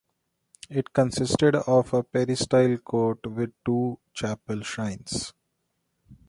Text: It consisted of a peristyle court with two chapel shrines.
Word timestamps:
It 0.67 0.93
consisted 0.93 1.53
of 1.55 1.93
a 1.93 2.01
peristyle 2.01 2.77
court 2.79 3.19
with 3.27 3.51
two 3.63 3.99
chapel 4.15 4.63
shrines. 4.63 5.31